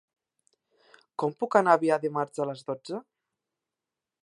Com 1.23 1.35
puc 1.43 1.59
anar 1.61 1.77
a 1.77 1.81
Biar 1.85 2.01
dimarts 2.07 2.43
a 2.45 2.49
les 2.53 2.65
dotze? 2.71 3.05